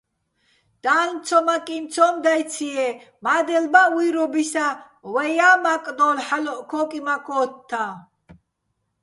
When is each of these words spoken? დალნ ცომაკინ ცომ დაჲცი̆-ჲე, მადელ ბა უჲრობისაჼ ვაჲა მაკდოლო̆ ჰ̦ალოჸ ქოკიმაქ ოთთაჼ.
დალნ 0.85 1.11
ცომაკინ 1.27 1.83
ცომ 1.93 2.15
დაჲცი̆-ჲე, 2.23 2.89
მადელ 3.25 3.65
ბა 3.73 3.83
უჲრობისაჼ 3.97 4.67
ვაჲა 5.13 5.49
მაკდოლო̆ 5.63 6.23
ჰ̦ალოჸ 6.27 6.61
ქოკიმაქ 6.71 7.25
ოთთაჼ. 7.41 7.85